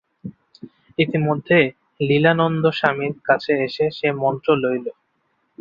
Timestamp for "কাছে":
3.23-3.53